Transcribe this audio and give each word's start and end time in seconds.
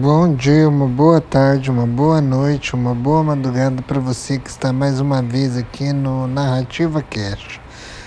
Bom 0.00 0.34
dia, 0.34 0.68
uma 0.68 0.88
boa 0.88 1.20
tarde, 1.20 1.70
uma 1.70 1.86
boa 1.86 2.20
noite, 2.20 2.74
uma 2.74 2.92
boa 2.92 3.22
madrugada 3.22 3.80
para 3.80 4.00
você 4.00 4.40
que 4.40 4.50
está 4.50 4.72
mais 4.72 4.98
uma 4.98 5.22
vez 5.22 5.56
aqui 5.56 5.92
no 5.92 6.26
Narrativa 6.26 7.00
Cast, 7.00 7.60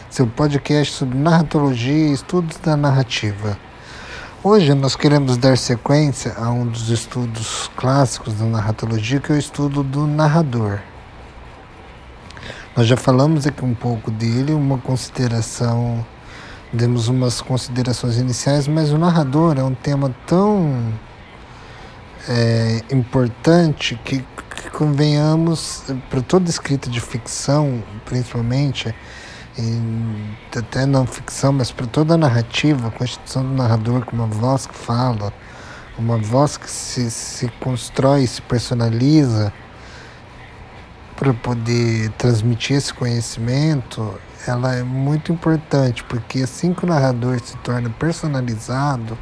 seu 0.10 0.28
podcast 0.28 0.94
sobre 0.94 1.18
narratologia 1.18 2.10
e 2.10 2.12
estudos 2.12 2.58
da 2.58 2.76
narrativa. 2.76 3.58
Hoje 4.44 4.73
nós 4.73 4.98
queremos 4.98 5.38
dar 5.38 5.58
sequência 5.58 6.34
a 6.36 6.52
um 6.52 6.68
dos 6.68 6.89
estudos 6.89 7.71
clássicos 7.77 8.34
da 8.34 8.44
narratologia, 8.44 9.22
que 9.22 9.31
é 9.31 9.35
o 9.35 9.40
estudo 9.40 9.81
do 9.81 10.05
narrador. 10.05 10.81
Nós 12.76 12.85
já 12.85 12.98
falamos 12.98 13.48
aqui 13.48 13.63
um 13.63 13.73
pouco 13.73 14.12
dele, 14.12 14.52
uma 14.52 14.77
consideração, 14.77 16.05
demos 16.73 17.08
umas 17.08 17.40
considerações 17.40 18.17
iniciais, 18.17 18.67
mas 18.67 18.91
o 18.91 18.98
narrador 18.98 19.58
é 19.58 19.63
um 19.63 19.73
tema 19.73 20.13
tão 20.26 20.91
é, 22.27 22.81
importante 22.91 23.99
que, 24.04 24.20
que 24.20 24.70
convenhamos, 24.72 25.84
para 26.09 26.22
toda 26.22 26.50
escrita 26.50 26.90
de 26.90 27.00
ficção, 27.00 27.84
principalmente, 28.05 28.94
e 29.58 30.58
até 30.58 30.86
não 30.86 31.05
ficção, 31.05 31.52
mas 31.52 31.72
para 31.72 31.88
toda 31.88 32.13
a 32.13 32.17
narrativa, 32.17 32.88
a 32.88 32.91
constituição 32.91 33.44
do 33.44 33.53
narrador 33.53 34.05
com 34.05 34.16
uma 34.16 34.27
voz 34.27 34.67
que 34.67 34.76
fala, 34.76 35.34
uma 35.98 36.17
voz 36.17 36.58
que 36.58 36.70
se, 36.70 37.09
se 37.09 37.48
constrói, 37.59 38.28
se 38.28 38.41
personaliza 38.41 39.52
para 41.16 41.34
poder 41.34 42.12
transmitir 42.12 42.78
esse 42.78 42.94
conhecimento, 42.94 44.14
ela 44.45 44.75
é 44.75 44.84
muito 44.84 45.31
importante, 45.31 46.03
porque 46.03 46.44
assim 46.44 46.73
que 46.73 46.86
o 46.86 46.88
narrador 46.88 47.39
se 47.39 47.58
torna 47.58 47.89
personalizado, 47.89 49.17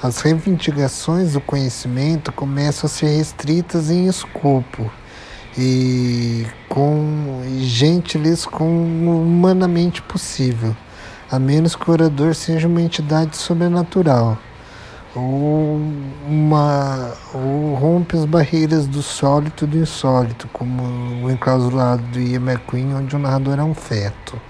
as 0.00 0.20
reivindicações 0.20 1.32
do 1.32 1.40
conhecimento 1.40 2.30
começam 2.30 2.86
a 2.86 2.90
ser 2.90 3.16
restritas 3.16 3.90
em 3.90 4.06
escopo 4.06 4.88
e 5.56 6.46
com 6.68 7.42
gentileza 7.58 8.48
com 8.48 8.64
humanamente 8.64 10.00
possível, 10.02 10.76
a 11.28 11.38
menos 11.38 11.74
que 11.74 11.90
o 11.90 11.92
orador 11.92 12.34
seja 12.34 12.68
uma 12.68 12.80
entidade 12.80 13.36
sobrenatural 13.36 14.38
ou 15.16 15.80
uma 16.28 17.12
ou 17.34 17.74
rompe 17.74 18.16
as 18.16 18.24
barreiras 18.24 18.86
do 18.86 19.02
sólido 19.02 19.64
e 19.64 19.66
do 19.66 19.78
insólito, 19.78 20.48
como 20.52 21.24
o 21.24 21.30
enclausurado 21.30 22.02
do 22.04 22.20
Ian 22.20 22.40
McQueen, 22.40 22.94
onde 22.94 23.16
o 23.16 23.18
narrador 23.18 23.58
é 23.58 23.64
um 23.64 23.74
feto 23.74 24.40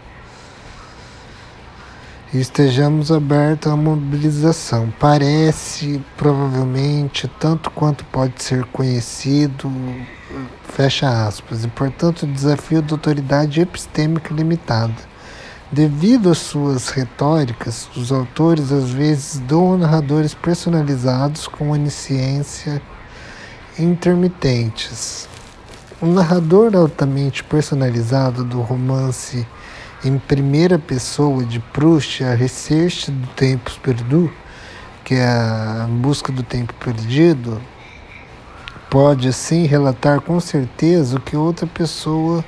estejamos 2.35 3.11
abertos 3.11 3.73
à 3.73 3.77
mobilização. 3.77 4.93
Parece, 4.99 6.03
provavelmente, 6.17 7.27
tanto 7.41 7.71
quanto 7.71 8.05
pode 8.07 8.43
ser 8.43 8.65
conhecido, 8.67 9.71
fecha 10.65 11.27
aspas, 11.27 11.65
e 11.65 11.69
portanto 11.69 12.25
o 12.25 12.27
desafio 12.27 12.83
da 12.83 12.95
autoridade 12.95 13.61
epistêmica 13.61 14.35
limitada. 14.35 14.95
Devido 15.71 16.31
às 16.31 16.39
suas 16.39 16.89
retóricas, 16.89 17.89
os 17.95 18.11
autores 18.11 18.73
às 18.73 18.91
vezes 18.91 19.39
dão 19.41 19.77
narradores 19.77 20.33
personalizados 20.33 21.47
com 21.47 21.71
onisciência 21.71 22.81
intermitentes. 23.79 25.29
O 26.01 26.07
narrador 26.07 26.75
altamente 26.75 27.45
personalizado 27.45 28.45
do 28.45 28.61
romance 28.61 29.47
em 30.05 30.19
primeira 30.19 30.79
pessoa 30.79 31.45
de 31.45 31.59
Proust, 31.59 32.23
a 32.23 32.35
Recherche 32.35 33.11
do 33.11 33.27
Tempo 33.29 33.71
Perdu, 33.83 34.33
que 35.05 35.15
é 35.15 35.27
a 35.27 35.89
busca 35.91 36.31
do 36.31 36.43
tempo 36.43 36.75
perdido, 36.75 37.61
pode 38.91 39.27
assim 39.27 39.65
relatar 39.65 40.21
com 40.21 40.39
certeza 40.39 41.17
o 41.17 41.21
que 41.21 41.37
outra 41.37 41.67
pessoa 41.67 42.45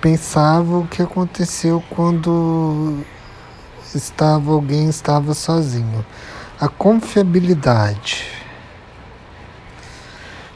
pensava 0.00 0.78
o 0.78 0.86
que 0.86 1.02
aconteceu 1.02 1.82
quando 1.90 3.04
estava 3.94 4.52
alguém 4.52 4.88
estava 4.88 5.34
sozinho. 5.34 6.06
A 6.60 6.68
confiabilidade 6.68 8.37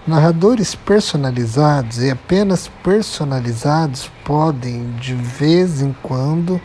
Narradores 0.04 0.74
personalizados 0.74 1.98
e 1.98 2.10
apenas 2.10 2.68
personalizados 2.82 4.10
podem, 4.24 4.90
de 5.00 5.14
vez 5.14 5.80
em 5.80 5.94
quando, 6.02 6.60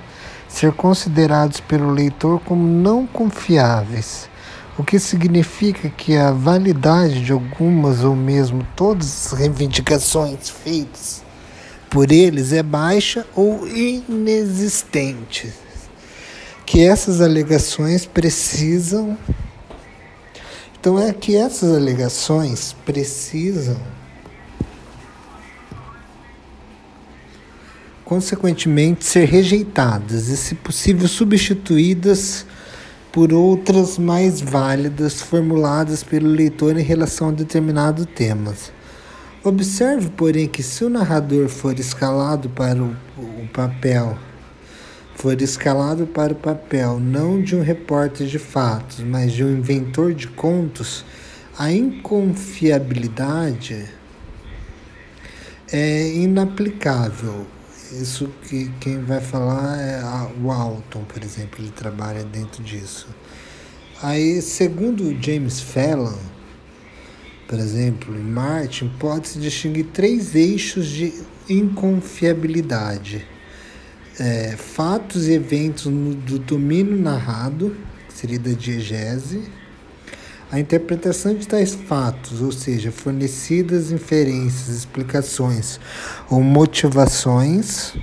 ser 0.48 0.72
considerados 0.72 1.59
pelo 1.59 1.92
leitor 1.92 2.40
como 2.40 2.68
não 2.68 3.06
confiáveis, 3.06 4.28
o 4.75 4.84
que 4.84 4.98
significa 4.98 5.88
que 5.88 6.18
a 6.18 6.31
validade 6.31 7.24
de 7.24 7.31
algumas 7.31 8.03
ou 8.03 8.16
mesmo 8.16 8.66
todas 8.75 9.28
as 9.28 9.40
reivindicações 9.40 10.50
feitas 10.50 11.22
por 11.90 12.12
eles 12.12 12.54
é 12.54 12.64
baixa 12.64 13.25
ou 13.36 13.68
inexistente. 13.68 15.54
Que 16.66 16.84
essas 16.84 17.22
alegações 17.22 18.06
precisam 18.06 19.18
então 20.79 20.99
é 20.99 21.11
que 21.11 21.35
essas 21.35 21.75
alegações 21.75 22.75
precisam, 22.85 23.77
consequentemente, 28.05 29.03
ser 29.03 29.25
rejeitadas 29.25 30.29
e, 30.29 30.38
se 30.38 30.55
possível, 30.55 31.07
substituídas 31.07 32.45
por 33.11 33.33
outras 33.33 33.97
mais 33.97 34.39
válidas 34.39 35.21
formuladas 35.21 36.03
pelo 36.03 36.29
leitor 36.29 36.77
em 36.77 36.83
relação 36.83 37.29
a 37.29 37.31
determinado 37.31 38.05
tema. 38.05 38.53
Observe, 39.44 40.09
porém, 40.11 40.47
que 40.47 40.61
se 40.61 40.83
o 40.83 40.89
narrador 40.89 41.49
for 41.49 41.79
escalado 41.79 42.49
para 42.49 42.81
o, 42.81 42.95
o 43.17 43.47
papel 43.51 44.17
for 45.17 45.41
escalado 45.41 46.05
para 46.05 46.31
o 46.31 46.35
papel 46.35 47.00
não 47.00 47.41
de 47.41 47.55
um 47.55 47.63
repórter 47.63 48.28
de 48.28 48.38
fatos, 48.38 49.00
mas 49.00 49.31
de 49.31 49.44
um 49.44 49.51
inventor 49.51 50.13
de 50.13 50.28
contos, 50.28 51.03
a 51.57 51.72
inconfiabilidade 51.72 53.89
é 55.73 56.13
inaplicável. 56.13 57.47
Isso 57.91 58.29
que 58.44 58.69
quem 58.79 59.03
vai 59.03 59.19
falar 59.19 59.79
é 59.79 60.03
o 60.39 60.51
Alton, 60.51 61.03
por 61.06 61.23
exemplo, 61.23 61.63
ele 61.63 61.72
trabalha 61.72 62.23
dentro 62.23 62.61
disso. 62.61 63.07
Aí, 64.03 64.39
segundo 64.39 65.19
James 65.19 65.59
Fallon, 65.59 66.19
por 67.47 67.57
exemplo, 67.57 68.16
em 68.16 68.23
Martin, 68.23 68.91
pode-se 69.00 69.39
distinguir 69.39 69.88
três 69.88 70.35
eixos 70.35 70.85
de 70.85 71.11
inconfiabilidade 71.50 73.25
é, 74.19 74.55
fatos 74.57 75.28
e 75.28 75.33
eventos 75.33 75.85
no, 75.85 76.13
do 76.13 76.39
domínio 76.39 76.97
narrado, 76.97 77.75
que 78.07 78.13
seria 78.13 78.39
da 78.39 78.51
diegese, 78.51 79.44
a 80.51 80.59
interpretação 80.59 81.35
de 81.35 81.45
tais 81.45 81.75
fatos, 81.75 82.41
ou 82.41 82.51
seja, 82.51 82.91
fornecidas 82.91 83.91
inferências, 83.91 84.69
explicações 84.69 85.79
ou 86.29 86.41
motivações, 86.41 87.94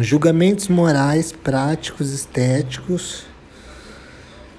julgamentos 0.00 0.68
morais, 0.68 1.30
práticos, 1.30 2.10
estéticos, 2.12 3.24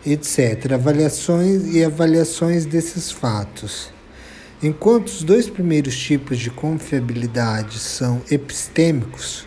etc. 0.05 0.73
Avaliações 0.73 1.73
e 1.73 1.83
avaliações 1.83 2.65
desses 2.65 3.11
fatos. 3.11 3.91
Enquanto 4.61 5.07
os 5.07 5.23
dois 5.23 5.49
primeiros 5.49 5.97
tipos 5.97 6.39
de 6.39 6.49
confiabilidade 6.49 7.79
são 7.79 8.21
epistêmicos, 8.31 9.45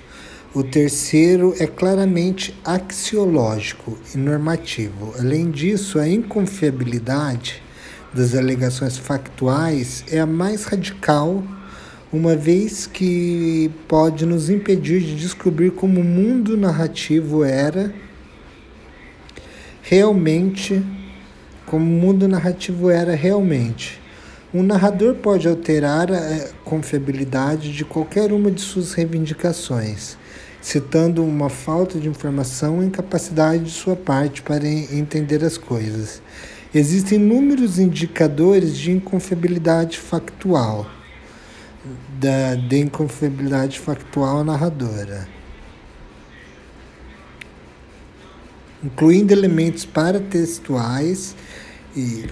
o 0.56 0.64
terceiro 0.64 1.54
é 1.58 1.66
claramente 1.66 2.58
axiológico 2.64 3.98
e 4.14 4.16
normativo. 4.16 5.12
Além 5.18 5.50
disso, 5.50 5.98
a 5.98 6.08
inconfiabilidade 6.08 7.62
das 8.14 8.34
alegações 8.34 8.96
factuais 8.96 10.02
é 10.10 10.18
a 10.18 10.24
mais 10.24 10.64
radical, 10.64 11.44
uma 12.10 12.34
vez 12.34 12.86
que 12.86 13.70
pode 13.86 14.24
nos 14.24 14.48
impedir 14.48 15.02
de 15.02 15.14
descobrir 15.16 15.72
como 15.72 16.00
o 16.00 16.04
mundo 16.04 16.56
narrativo 16.56 17.44
era 17.44 17.92
realmente, 19.82 20.82
como 21.66 21.84
o 21.84 22.00
mundo 22.00 22.26
narrativo 22.26 22.88
era 22.88 23.14
realmente. 23.14 24.00
Um 24.54 24.62
narrador 24.62 25.16
pode 25.16 25.46
alterar 25.46 26.10
a 26.10 26.48
confiabilidade 26.64 27.74
de 27.74 27.84
qualquer 27.84 28.32
uma 28.32 28.50
de 28.50 28.62
suas 28.62 28.94
reivindicações 28.94 30.16
citando 30.66 31.22
uma 31.22 31.48
falta 31.48 31.96
de 31.96 32.08
informação 32.08 32.82
e 32.82 32.86
incapacidade 32.86 33.62
de 33.62 33.70
sua 33.70 33.94
parte 33.94 34.42
para 34.42 34.66
entender 34.66 35.44
as 35.44 35.56
coisas. 35.56 36.20
Existem 36.74 37.20
inúmeros 37.20 37.78
indicadores 37.78 38.76
de 38.76 38.90
inconfiabilidade 38.90 39.96
factual, 39.96 40.90
da, 42.18 42.56
de 42.56 42.78
inconfiabilidade 42.78 43.78
factual 43.78 44.42
narradora, 44.42 45.28
incluindo 48.82 49.32
elementos 49.32 49.84
paratextuais 49.84 51.36
e 51.96 52.26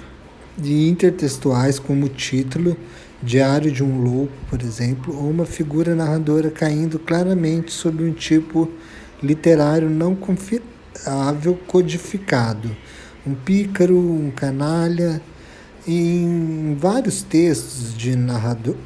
de 0.59 0.89
intertextuais 0.89 1.79
como 1.79 2.09
título 2.09 2.77
Diário 3.25 3.73
de 3.73 3.83
um 3.83 4.03
Louco, 4.03 4.33
por 4.51 4.61
exemplo, 4.61 5.17
ou 5.17 5.31
uma 5.31 5.47
figura 5.47 5.95
narradora 5.95 6.51
caindo 6.51 6.99
claramente 6.99 7.73
sobre 7.73 8.05
um 8.05 8.13
tipo 8.13 8.71
literário 9.23 9.89
não 9.89 10.15
confiável 10.15 11.59
codificado. 11.67 12.77
Um 13.27 13.35
pícaro, 13.35 13.97
um 13.97 14.31
canalha. 14.31 15.23
Em 15.87 16.77
vários 16.79 17.23
textos 17.23 17.97
de 17.97 18.15
narrador, 18.15 18.77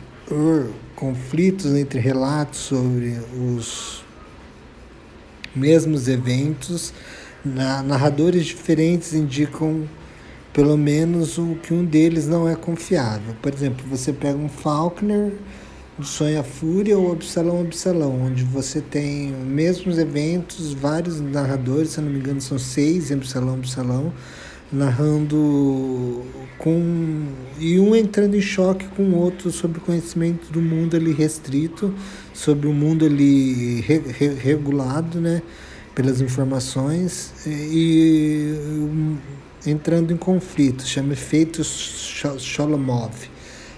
conflitos 0.95 1.67
entre 1.75 1.99
relatos 1.99 2.61
sobre 2.61 3.19
os 3.57 4.05
mesmos 5.55 6.09
eventos, 6.09 6.93
narradores 7.45 8.47
diferentes 8.47 9.15
indicam 9.15 9.89
pelo 10.59 10.77
menos 10.77 11.39
o 11.39 11.55
que 11.63 11.73
um 11.73 11.85
deles 11.85 12.27
não 12.27 12.49
é 12.49 12.57
confiável. 12.57 13.33
Por 13.41 13.55
exemplo, 13.55 13.87
você 13.89 14.13
pega 14.13 14.37
um 14.37 14.49
Faulkner 14.49 15.33
de 15.97 16.05
Sonha 16.05 16.43
Fúria 16.43 16.99
ou 16.99 17.13
Absalão 17.13 17.61
Absalão, 17.61 18.23
onde 18.25 18.43
você 18.43 18.81
tem 18.81 19.33
os 19.33 19.47
mesmos 19.47 19.99
eventos, 19.99 20.75
vários 20.75 21.21
narradores, 21.21 21.91
se 21.91 22.01
não 22.01 22.11
me 22.11 22.19
engano 22.19 22.41
são 22.41 22.59
seis 22.59 23.13
em 23.13 23.15
Absalão 23.15 23.55
Absalão, 23.55 24.13
narrando 24.73 26.25
com 26.59 27.29
e 27.61 27.79
um 27.79 27.95
entrando 27.95 28.35
em 28.35 28.41
choque 28.41 28.89
com 28.89 29.05
o 29.05 29.15
outro 29.15 29.53
sobre 29.53 29.79
o 29.79 29.81
conhecimento 29.81 30.51
do 30.51 30.61
mundo 30.61 30.97
ali 30.97 31.13
restrito, 31.13 31.95
sobre 32.35 32.67
o 32.67 32.73
mundo 32.73 33.07
ali 33.07 33.81
re, 33.83 33.99
re, 33.99 34.29
regulado, 34.31 35.21
né, 35.21 35.41
pelas 35.95 36.21
informações 36.21 37.33
e 37.47 38.57
entrando 39.71 40.13
em 40.13 40.17
conflito, 40.17 40.87
chama 40.87 41.13
efeito 41.13 41.63
Sholomov. 41.65 43.13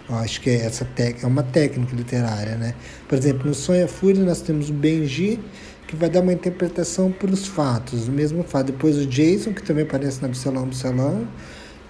Eu 0.09 0.17
acho 0.17 0.41
que 0.41 0.51
é 0.51 0.67
essa 0.67 0.89
é 0.99 1.27
uma 1.27 1.43
técnica 1.43 1.95
literária, 1.95 2.57
né? 2.57 2.75
Por 3.09 3.17
exemplo, 3.17 3.47
no 3.47 3.55
Sonho 3.55 3.81
e 3.81 3.85
a 3.85 3.89
Fúria 3.89 4.25
nós 4.25 4.41
temos 4.41 4.69
o 4.69 4.73
Benji, 4.73 5.39
que 5.87 5.95
vai 5.95 6.11
dar 6.11 6.21
uma 6.21 6.33
interpretação 6.33 7.13
para 7.13 7.31
os 7.31 7.47
fatos, 7.47 8.09
o 8.09 8.11
mesmo 8.11 8.43
fato. 8.43 8.67
Depois 8.67 8.97
o 8.97 9.07
Jason, 9.07 9.53
que 9.53 9.63
também 9.63 9.85
aparece 9.85 10.21
na 10.21 10.29
Absalão 10.29 10.65
Absalão, 10.65 11.29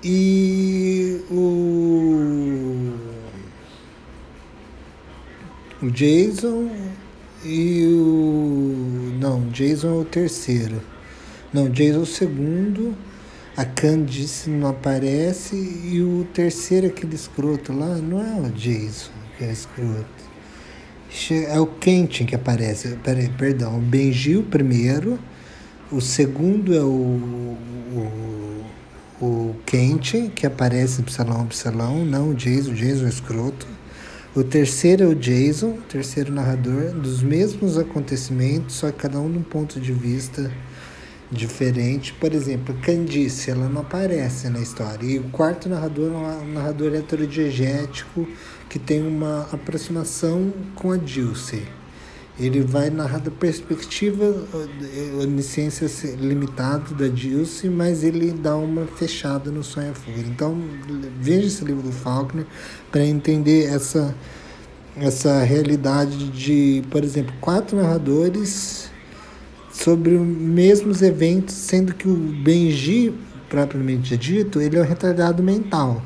e 0.02 1.20
o 1.30 2.92
o 5.82 5.90
Jason 5.90 6.70
e 7.42 7.86
o 7.86 9.18
não, 9.18 9.48
Jason 9.48 9.88
é 9.88 10.00
o 10.00 10.04
terceiro. 10.04 10.82
Não, 11.52 11.70
Jason 11.70 12.00
é 12.00 12.02
o 12.02 12.06
segundo. 12.06 12.94
A 13.60 13.64
Candice 13.66 14.48
não 14.48 14.70
aparece 14.70 15.54
e 15.54 16.00
o 16.02 16.26
terceiro 16.32 16.86
aquele 16.86 17.14
escroto 17.14 17.74
lá 17.74 17.94
não 17.96 18.18
é 18.18 18.40
o 18.40 18.50
Jason 18.52 19.10
que 19.36 19.44
é 19.44 19.52
escroto. 19.52 20.06
É 21.46 21.60
o 21.60 21.66
Kentin 21.66 22.24
que 22.24 22.34
aparece. 22.34 22.96
Perdão. 23.36 23.76
O 23.76 23.80
Benji 23.82 24.38
o 24.38 24.44
primeiro. 24.44 25.18
O 25.92 26.00
segundo 26.00 26.74
é 26.74 26.80
o, 26.80 27.54
o, 27.92 28.64
o 29.20 29.56
Kentin, 29.66 30.30
que 30.30 30.46
aparece 30.46 31.02
no 31.02 31.10
Salão 31.10 31.46
Salão, 31.50 32.02
não 32.02 32.30
o 32.30 32.34
Jason, 32.34 32.70
o 32.70 32.74
Jason 32.74 33.04
é 33.04 33.10
escroto. 33.10 33.66
O 34.34 34.42
terceiro 34.42 35.04
é 35.04 35.06
o 35.06 35.14
Jason, 35.14 35.72
o 35.72 35.82
terceiro 35.82 36.32
narrador, 36.32 36.92
dos 36.92 37.22
mesmos 37.22 37.76
acontecimentos, 37.76 38.76
só 38.76 38.90
que 38.90 38.96
cada 38.96 39.20
um 39.20 39.30
de 39.30 39.36
um 39.36 39.42
ponto 39.42 39.78
de 39.78 39.92
vista 39.92 40.50
diferente. 41.30 42.12
Por 42.12 42.32
exemplo, 42.32 42.74
Candice, 42.82 43.50
ela 43.50 43.68
não 43.68 43.82
aparece 43.82 44.48
na 44.48 44.60
história. 44.60 45.06
E 45.06 45.18
o 45.18 45.24
quarto 45.24 45.68
narrador 45.68 46.10
é 46.12 46.44
um 46.44 46.52
narrador 46.52 46.94
heterodiegético 46.94 48.26
que 48.68 48.78
tem 48.78 49.02
uma 49.02 49.48
aproximação 49.52 50.52
com 50.74 50.92
a 50.92 50.96
Dilce. 50.96 51.62
Ele 52.38 52.62
vai 52.62 52.88
narrar 52.88 53.18
da 53.18 53.30
perspectiva 53.30 54.24
eh, 54.24 55.12
onisciência 55.20 55.86
limitada 56.16 56.94
da 56.94 57.06
Dilce, 57.06 57.68
mas 57.68 58.02
ele 58.02 58.32
dá 58.32 58.56
uma 58.56 58.86
fechada 58.86 59.50
no 59.50 59.62
Sonho 59.62 59.94
Fuga. 59.94 60.20
Então, 60.20 60.56
veja 61.20 61.46
esse 61.48 61.62
livro 61.64 61.82
do 61.82 61.92
Faulkner 61.92 62.46
para 62.90 63.04
entender 63.04 63.66
essa, 63.66 64.14
essa 64.96 65.42
realidade 65.42 66.30
de, 66.30 66.82
por 66.90 67.04
exemplo, 67.04 67.34
quatro 67.42 67.76
narradores 67.76 68.89
sobre 69.82 70.14
os 70.14 70.26
mesmos 70.26 71.00
eventos, 71.00 71.54
sendo 71.54 71.94
que 71.94 72.06
o 72.06 72.14
Benji, 72.14 73.14
propriamente 73.48 74.16
dito, 74.16 74.60
ele 74.60 74.76
é 74.76 74.80
um 74.80 74.84
retardado 74.84 75.42
mental 75.42 76.02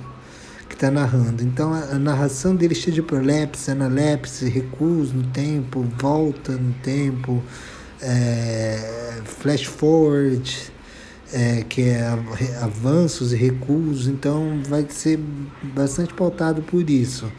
que 0.68 0.74
está 0.74 0.90
narrando. 0.90 1.42
Então 1.42 1.74
a, 1.74 1.80
a, 1.80 1.98
narração 1.98 2.54
dele 2.54 2.72
é 2.72 2.76
cheia 2.76 2.94
de 2.94 3.02
prolepse, 3.02 3.70
analepse, 3.70 4.48
recuos 4.48 5.12
no 5.12 5.24
tempo, 5.24 5.84
volta 5.98 6.52
no 6.52 6.72
tempo, 6.74 7.42
é, 8.00 9.20
flash 9.24 9.64
forward, 9.64 10.72
é, 11.32 11.64
que 11.68 11.82
é 11.82 12.06
avanços 12.62 13.32
e 13.32 13.36
recuos. 13.36 14.06
Então 14.06 14.60
vai 14.68 14.86
ser 14.88 15.18
bastante 15.74 16.14
pautado 16.14 16.62
por 16.62 16.88
isso. 16.88 17.30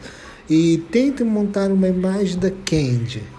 E 0.50 0.84
tenta 0.90 1.24
montar 1.24 1.70
uma 1.70 1.88
imagem 1.88 2.38
da 2.38 2.50
Candy 2.50 3.35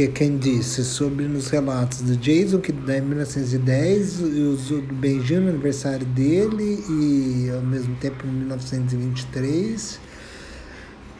que 0.00 0.04
é 0.04 0.06
quem 0.06 0.38
disse 0.38 0.82
sobre 0.82 1.26
nos 1.26 1.48
relatos 1.48 2.00
do 2.00 2.16
Jason, 2.16 2.58
que 2.58 2.72
é 2.88 2.96
em 2.96 3.02
1910, 3.02 4.20
e 4.20 4.22
do 4.22 4.94
Benji 4.94 5.36
no 5.36 5.50
aniversário 5.50 6.06
dele, 6.06 6.82
e 6.88 7.50
ao 7.50 7.60
mesmo 7.60 7.94
tempo 7.96 8.26
em 8.26 8.30
1923. 8.30 10.00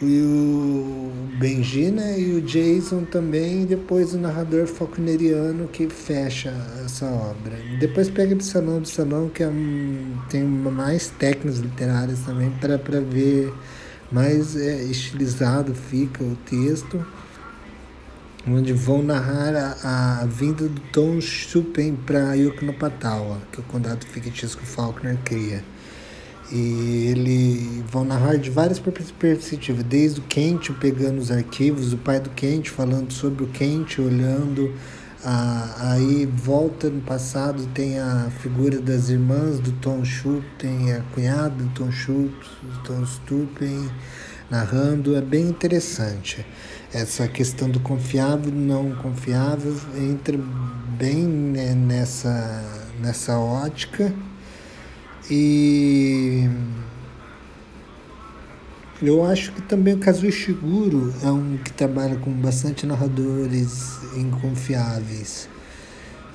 E 0.00 0.23
o 0.23 1.12
Benji, 1.38 1.91
né, 1.91 2.19
e 2.19 2.32
o 2.32 2.41
Jason 2.41 3.05
também, 3.05 3.65
e 3.65 3.67
depois 3.67 4.15
o 4.15 4.19
narrador 4.19 4.67
falconeriano 4.67 5.69
que 5.69 5.87
fecha 5.91 6.50
essa 6.82 7.05
obra. 7.05 7.59
Depois 7.79 8.09
pega 8.09 8.35
do 8.35 8.43
Salão 8.43 8.81
do 8.81 8.88
Salão, 8.88 9.29
que 9.29 9.43
é 9.43 9.49
um, 9.49 10.17
tem 10.31 10.43
mais 10.43 11.09
técnicas 11.19 11.59
literárias 11.59 12.21
também 12.21 12.50
para 12.53 12.79
ver 13.03 13.53
mais 14.11 14.56
é, 14.56 14.82
estilizado 14.85 15.75
fica 15.75 16.25
o 16.25 16.35
texto 16.49 17.05
onde 18.49 18.73
vão 18.73 19.03
narrar 19.03 19.55
a, 19.83 20.21
a 20.23 20.27
vinda 20.27 20.69
do 20.69 20.81
Tom 20.93 21.21
Chupen 21.21 21.95
para 21.95 22.35
Yuknopatawa, 22.35 23.39
que 23.53 23.61
é 23.61 23.63
o 23.63 23.65
condado 23.65 24.07
fictício 24.07 24.57
que 24.57 24.65
o 24.65 24.67
Faulkner 24.67 25.19
cria. 25.25 25.63
E 26.51 27.06
ele 27.11 27.85
vão 27.91 28.05
narrar 28.05 28.37
de 28.37 28.51
várias 28.51 28.81
perspectivas, 28.81 29.85
desde 29.85 30.20
o 30.20 30.23
Kent 30.25 30.73
pegando 30.81 31.19
os 31.19 31.31
arquivos, 31.31 31.93
o 31.93 31.99
pai 31.99 32.19
do 32.19 32.31
Kent 32.31 32.70
falando 32.70 33.13
sobre 33.13 33.44
o 33.44 33.47
Kent, 33.49 33.99
olhando 34.01 34.73
a, 35.23 35.93
aí 35.93 36.27
volta 36.27 36.89
no 36.89 37.03
passado, 37.03 37.67
tem 37.73 38.01
a 38.01 38.31
figura 38.41 38.81
das 38.81 39.11
irmãs 39.11 39.61
do 39.61 39.70
Tom 39.73 40.05
Chupen, 40.05 40.93
a 40.93 41.01
cunhada 41.15 41.51
do 41.51 41.69
Tom 41.69 41.93
Chupen, 41.93 42.32
Tom 42.85 43.06
Stupen, 43.06 43.89
narrando, 44.51 45.15
é 45.15 45.20
bem 45.20 45.49
interessante 45.49 46.44
essa 46.93 47.29
questão 47.29 47.70
do 47.70 47.81
confiável 47.81 48.53
não 48.53 48.94
confiável 48.97 49.75
entra 49.97 50.39
bem 50.99 51.25
né, 51.25 51.75
nessa, 51.75 52.65
nessa 53.01 53.39
ótica 53.39 54.13
e 55.31 56.49
eu 59.01 59.25
acho 59.25 59.53
que 59.53 59.63
também 59.63 59.94
o 59.94 59.99
Kazuo 59.99 60.29
Ishiguro 60.29 61.15
é 61.23 61.31
um 61.31 61.56
que 61.56 61.73
trabalha 61.73 62.17
com 62.17 62.31
bastante 62.32 62.85
narradores 62.85 63.99
inconfiáveis, 64.15 65.49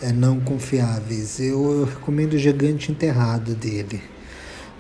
é, 0.02 0.12
não 0.12 0.40
confiáveis. 0.40 1.40
Eu, 1.40 1.80
eu 1.80 1.86
recomendo 1.86 2.34
o 2.34 2.38
Gigante 2.40 2.92
Enterrado 2.92 3.54
dele. 3.54 4.02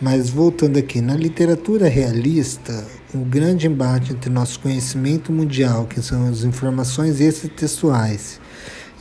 Mas 0.01 0.29
voltando 0.29 0.77
aqui, 0.77 0.99
na 0.99 1.15
literatura 1.15 1.87
realista, 1.87 2.85
o 3.13 3.19
grande 3.19 3.65
embate 3.65 4.11
entre 4.11 4.29
nosso 4.29 4.59
conhecimento 4.59 5.31
mundial, 5.31 5.85
que 5.85 6.01
são 6.01 6.27
as 6.27 6.43
informações 6.43 7.21
extratextuais, 7.21 8.41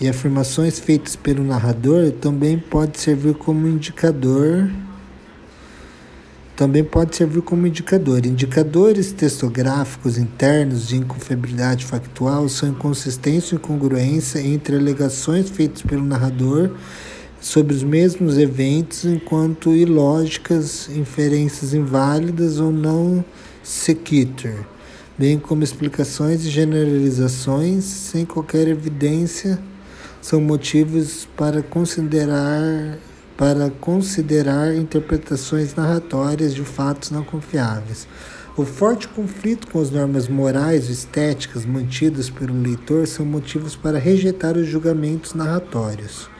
e 0.01 0.09
afirmações 0.09 0.79
feitas 0.79 1.17
pelo 1.17 1.43
narrador, 1.43 2.13
também 2.13 2.59
pode 2.59 3.01
servir 3.01 3.35
como 3.35 3.67
indicador. 3.67 4.71
Também 6.57 6.85
pode 6.85 7.17
servir 7.17 7.43
como 7.43 7.67
indicador. 7.67 8.25
Indicadores 8.25 9.11
textográficos 9.11 10.17
internos 10.17 10.87
de 10.87 10.97
inconfiabilidade 10.97 11.85
factual 11.85 12.49
são 12.49 12.69
inconsistência 12.69 13.57
e 13.57 13.59
incongruência 13.59 14.39
entre 14.41 14.77
alegações 14.77 15.51
feitas 15.51 15.83
pelo 15.83 16.05
narrador 16.05 16.71
sobre 17.45 17.75
os 17.75 17.83
mesmos 17.83 18.39
eventos, 18.39 19.05
enquanto 19.05 19.75
ilógicas, 19.75 20.89
inferências 20.89 21.75
inválidas 21.75 22.59
ou 22.59 22.73
não 22.73 23.23
sequitur, 23.63 24.65
bem 25.19 25.39
como 25.39 25.63
explicações 25.63 26.47
e 26.47 26.49
generalizações 26.49 27.85
sem 27.85 28.25
qualquer 28.25 28.67
evidência, 28.67 29.59
são 30.23 30.41
motivos 30.41 31.29
para 31.37 31.63
considerar 31.63 32.99
para 33.37 33.69
considerar 33.69 34.75
interpretações 34.75 35.75
narratórias 35.75 36.55
de 36.55 36.63
fatos 36.63 37.11
não 37.11 37.23
confiáveis. 37.25 38.09
O 38.57 38.65
forte 38.65 39.07
conflito 39.09 39.67
com 39.67 39.83
as 39.83 39.91
normas 39.91 40.29
morais 40.29 40.89
e 40.89 40.93
estéticas 40.93 41.67
mantidas 41.67 42.31
pelo 42.31 42.59
leitor 42.59 43.07
são 43.07 43.27
motivos 43.27 43.77
para 43.77 43.99
rejeitar 43.99 44.57
os 44.57 44.67
julgamentos 44.67 45.35
narratórios. 45.35 46.33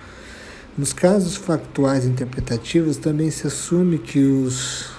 Nos 0.77 0.93
casos 0.93 1.37
factuais 1.37 2.05
interpretativos, 2.05 2.97
também 2.97 3.31
se 3.31 3.47
assume 3.47 3.97
que 3.97 4.19
os 4.19 4.91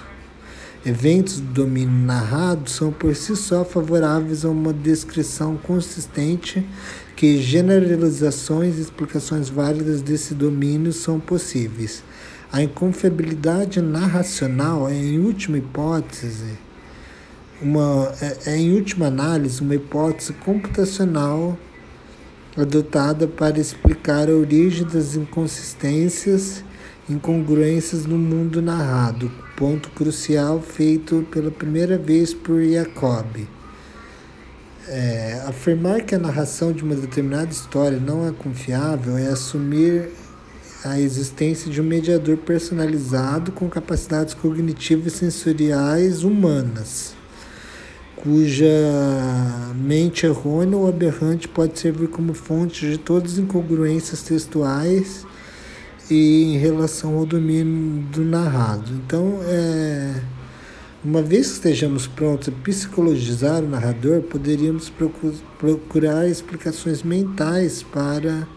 eventos 0.86 1.38
do 1.38 1.52
domínio 1.52 2.06
narrado 2.06 2.70
são 2.70 2.90
por 2.90 3.14
si 3.14 3.36
só 3.36 3.62
favoráveis 3.62 4.42
a 4.46 4.48
uma 4.48 4.72
descrição 4.72 5.58
consistente 5.58 6.66
que 7.14 7.42
generalizações 7.42 8.78
e 8.78 8.80
explicações 8.80 9.50
válidas 9.50 10.00
desse 10.00 10.32
domínio 10.32 10.94
são 10.94 11.20
possíveis. 11.20 12.02
A 12.50 12.62
inconfiabilidade 12.62 13.82
narracional 13.82 14.88
é, 14.88 14.94
em 14.94 15.18
última 15.18 15.58
hipótese, 15.58 16.56
uma, 17.60 18.14
é, 18.22 18.50
é, 18.52 18.56
em 18.56 18.72
última 18.72 19.08
análise, 19.08 19.60
uma 19.60 19.74
hipótese 19.74 20.32
computacional 20.32 21.58
adotada 22.56 23.28
para 23.28 23.60
explicar 23.60 24.28
a 24.28 24.32
origem 24.32 24.86
das 24.86 25.14
inconsistências, 25.14 26.64
incongruências 27.08 28.06
no 28.06 28.16
mundo 28.16 28.62
narrado, 28.62 29.30
ponto 29.56 29.90
crucial 29.90 30.60
feito 30.60 31.26
pela 31.30 31.50
primeira 31.50 31.98
vez 31.98 32.32
por 32.32 32.62
Jacob. 32.62 33.46
É, 34.88 35.42
afirmar 35.46 36.02
que 36.02 36.14
a 36.14 36.18
narração 36.18 36.72
de 36.72 36.82
uma 36.82 36.94
determinada 36.94 37.50
história 37.50 37.98
não 37.98 38.26
é 38.26 38.32
confiável 38.32 39.18
é 39.18 39.26
assumir 39.26 40.10
a 40.84 41.00
existência 41.00 41.70
de 41.70 41.80
um 41.80 41.84
mediador 41.84 42.36
personalizado 42.36 43.50
com 43.50 43.68
capacidades 43.68 44.32
cognitivas 44.32 45.14
e 45.14 45.16
sensoriais 45.16 46.22
humanas 46.22 47.15
cuja 48.16 48.66
mente 49.74 50.26
errônea 50.26 50.76
ou 50.76 50.88
aberrante 50.88 51.46
pode 51.46 51.78
servir 51.78 52.08
como 52.08 52.34
fonte 52.34 52.90
de 52.90 52.98
todas 52.98 53.34
as 53.34 53.38
incongruências 53.38 54.22
textuais 54.22 55.26
e 56.10 56.54
em 56.54 56.58
relação 56.58 57.16
ao 57.16 57.26
domínio 57.26 58.02
do 58.10 58.24
narrado. 58.24 58.92
Então, 58.94 59.40
é, 59.44 60.14
uma 61.04 61.22
vez 61.22 61.48
que 61.48 61.52
estejamos 61.54 62.06
prontos 62.06 62.48
a 62.48 62.52
psicologizar 62.52 63.62
o 63.62 63.68
narrador, 63.68 64.22
poderíamos 64.22 64.90
procurar 65.58 66.26
explicações 66.26 67.02
mentais 67.02 67.82
para 67.82 68.48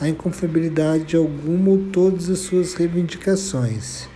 a 0.00 0.08
inconfiabilidade 0.08 1.04
de 1.04 1.16
alguma 1.16 1.70
ou 1.70 1.78
todas 1.92 2.30
as 2.30 2.38
suas 2.38 2.74
reivindicações. 2.74 4.08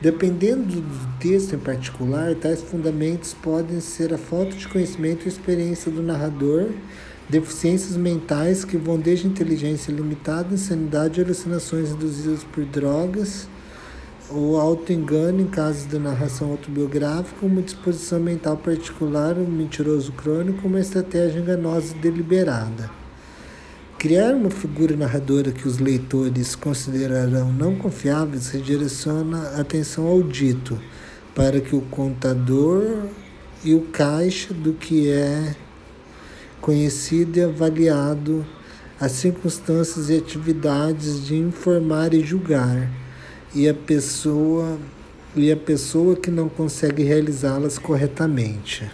Dependendo 0.00 0.80
do 0.80 1.18
texto 1.18 1.56
em 1.56 1.58
particular, 1.58 2.32
tais 2.36 2.62
fundamentos 2.62 3.34
podem 3.34 3.80
ser 3.80 4.14
a 4.14 4.18
falta 4.18 4.52
de 4.52 4.68
conhecimento 4.68 5.24
e 5.24 5.28
experiência 5.28 5.90
do 5.90 6.00
narrador, 6.04 6.68
deficiências 7.28 7.96
mentais 7.96 8.64
que 8.64 8.76
vão 8.76 8.96
desde 8.96 9.26
inteligência 9.26 9.90
limitada, 9.90 10.54
insanidade 10.54 11.20
e 11.20 11.24
alucinações 11.24 11.90
induzidas 11.90 12.44
por 12.44 12.64
drogas, 12.64 13.48
ou 14.30 14.56
auto-engano 14.56 15.40
em 15.40 15.48
casos 15.48 15.88
de 15.88 15.98
narração 15.98 16.52
autobiográfica, 16.52 17.44
uma 17.44 17.60
disposição 17.60 18.20
mental 18.20 18.56
particular, 18.56 19.36
um 19.36 19.46
mentiroso 19.46 20.12
crônico, 20.12 20.68
uma 20.68 20.78
estratégia 20.78 21.40
enganosa 21.40 21.96
e 21.96 21.98
deliberada. 21.98 22.88
Criar 23.98 24.32
uma 24.32 24.48
figura 24.48 24.96
narradora 24.96 25.50
que 25.50 25.66
os 25.66 25.78
leitores 25.78 26.54
considerarão 26.54 27.52
não 27.52 27.74
confiáveis 27.74 28.48
redireciona 28.48 29.56
a 29.56 29.60
atenção 29.62 30.06
ao 30.06 30.22
dito, 30.22 30.80
para 31.34 31.60
que 31.60 31.74
o 31.74 31.80
contador 31.80 33.08
e 33.64 33.74
o 33.74 33.80
caixa 33.88 34.54
do 34.54 34.72
que 34.72 35.10
é 35.10 35.56
conhecido 36.60 37.40
e 37.40 37.42
avaliado, 37.42 38.46
as 39.00 39.10
circunstâncias 39.10 40.08
e 40.10 40.16
atividades 40.16 41.26
de 41.26 41.34
informar 41.34 42.14
e 42.14 42.24
julgar, 42.24 42.88
e 43.52 43.68
a 43.68 43.74
pessoa 43.74 44.78
e 45.34 45.50
a 45.50 45.56
pessoa 45.56 46.14
que 46.14 46.30
não 46.30 46.48
consegue 46.48 47.02
realizá-las 47.02 47.78
corretamente. 47.78 48.88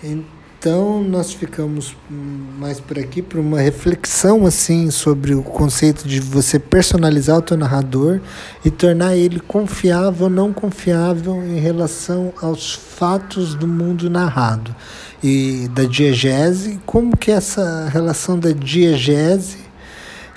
Então, 0.00 0.37
então, 0.60 1.00
nós 1.04 1.32
ficamos 1.32 1.96
mais 2.10 2.80
por 2.80 2.98
aqui 2.98 3.22
para 3.22 3.40
uma 3.40 3.60
reflexão 3.60 4.44
assim 4.44 4.90
sobre 4.90 5.32
o 5.32 5.40
conceito 5.40 6.08
de 6.08 6.18
você 6.18 6.58
personalizar 6.58 7.38
o 7.38 7.42
teu 7.42 7.56
narrador 7.56 8.20
e 8.64 8.70
tornar 8.70 9.16
ele 9.16 9.38
confiável 9.38 10.24
ou 10.24 10.30
não 10.30 10.52
confiável 10.52 11.40
em 11.44 11.60
relação 11.60 12.32
aos 12.42 12.74
fatos 12.74 13.54
do 13.54 13.68
mundo 13.68 14.10
narrado 14.10 14.74
e 15.22 15.70
da 15.72 15.84
diegese, 15.84 16.80
como 16.84 17.16
que 17.16 17.30
essa 17.30 17.88
relação 17.88 18.36
da 18.36 18.50
diegese 18.50 19.67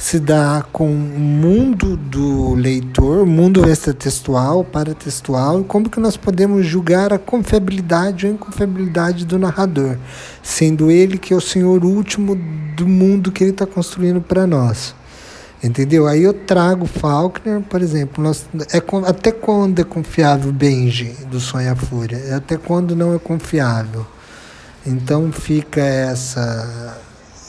se 0.01 0.19
dá 0.19 0.65
com 0.71 0.91
o 0.91 0.97
mundo 0.97 1.95
do 1.95 2.55
leitor, 2.55 3.23
mundo 3.23 3.69
extratextual, 3.69 4.63
paratextual, 4.63 5.61
e 5.61 5.63
como 5.63 5.91
que 5.91 5.99
nós 5.99 6.17
podemos 6.17 6.65
julgar 6.65 7.13
a 7.13 7.19
confiabilidade 7.19 8.25
ou 8.25 8.33
inconfiabilidade 8.33 9.25
do 9.27 9.37
narrador, 9.37 9.97
sendo 10.41 10.89
ele 10.89 11.19
que 11.19 11.35
é 11.35 11.37
o 11.37 11.39
senhor 11.39 11.85
último 11.85 12.35
do 12.75 12.87
mundo 12.87 13.31
que 13.31 13.43
ele 13.43 13.51
está 13.51 13.67
construindo 13.67 14.19
para 14.19 14.47
nós. 14.47 14.95
Entendeu? 15.63 16.07
Aí 16.07 16.23
eu 16.23 16.33
trago 16.33 16.87
Faulkner, 16.87 17.61
por 17.61 17.79
exemplo, 17.79 18.23
nós, 18.23 18.47
é, 18.73 18.81
até 19.07 19.31
quando 19.31 19.81
é 19.81 19.83
confiável 19.83 20.51
Benji, 20.51 21.15
do 21.29 21.39
Sonho 21.39 21.71
à 21.71 21.75
Fúria? 21.75 22.35
Até 22.35 22.57
quando 22.57 22.95
não 22.95 23.13
é 23.13 23.19
confiável? 23.19 24.03
Então 24.83 25.31
fica 25.31 25.79
essa 25.79 26.97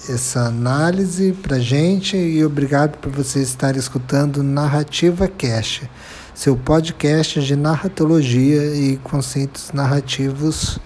essa 0.09 0.47
análise 0.47 1.33
para 1.33 1.61
gente 1.61 2.17
e 2.17 2.45
obrigado 2.45 2.99
por 2.99 3.13
você 3.13 3.41
estar 3.41 3.77
escutando 3.77 4.43
Narrativa 4.43 5.29
Cast, 5.29 5.89
seu 6.35 6.57
podcast 6.57 7.41
de 7.41 7.55
narratologia 7.55 8.75
e 8.75 8.97
conceitos 8.97 9.71
narrativos 9.73 10.79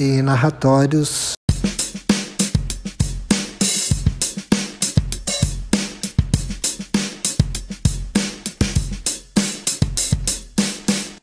e 0.00 0.22
narratórios 0.22 1.34